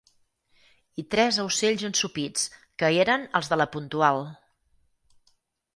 ...i 1.03 1.03
tres 1.15 1.37
aucells 1.43 1.83
ensopits, 1.91 2.47
que 2.83 2.91
eren 3.05 3.29
els 3.41 3.53
de 3.53 3.61
«La 3.65 3.69
Puntual». 3.79 4.25